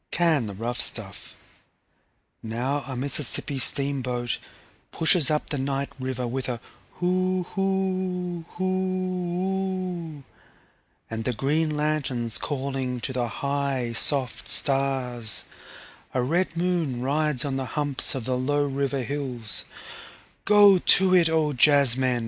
Can 0.09 0.47
the 0.47 0.55
rough 0.55 0.81
stuff… 0.81 1.35
now 2.41 2.83
a 2.87 2.95
Mississippi 2.95 3.59
steamboat 3.59 4.39
pushes 4.91 5.29
up 5.29 5.51
the 5.51 5.59
night 5.59 5.89
river 5.99 6.25
with 6.25 6.49
a 6.49 6.59
hoo 6.95 7.43
hoo 7.53 8.43
hoo 8.53 8.63
oo… 8.63 10.23
and 11.07 11.23
the 11.23 11.33
green 11.33 11.77
lanterns 11.77 12.39
calling 12.39 12.99
to 13.01 13.13
the 13.13 13.27
high 13.27 13.93
soft 13.93 14.47
stars… 14.47 15.45
a 16.15 16.21
red 16.23 16.57
moon 16.57 17.01
rides 17.03 17.45
on 17.45 17.57
the 17.57 17.65
humps 17.77 18.15
of 18.15 18.25
the 18.25 18.37
low 18.39 18.63
river 18.65 19.03
hills… 19.03 19.65
go 20.45 20.79
to 20.79 21.13
it, 21.13 21.29
O 21.29 21.53
jazzmen. 21.53 22.19